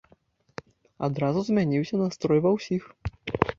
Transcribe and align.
Адразу 1.09 1.39
змяніўся 1.51 1.95
настрой 2.03 2.43
ва 2.49 2.57
ўсіх. 2.59 2.83